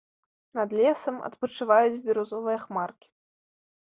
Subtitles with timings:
[0.59, 3.09] Над лесам адпачываюць бірузовыя хмаркі.